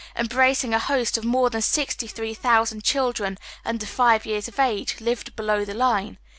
[0.15, 4.47] embracing a liosfc of more tlian sixty tln ee thousand chil dren under five years
[4.47, 6.17] of age, lived beiow tliat line.